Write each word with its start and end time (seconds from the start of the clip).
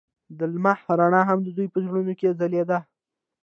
د 0.37 0.39
لمحه 0.53 0.91
رڼا 0.99 1.21
هم 1.29 1.39
د 1.43 1.47
دوی 1.57 1.67
په 1.73 1.79
زړونو 1.85 2.13
کې 2.19 2.37
ځلېده. 2.39 2.79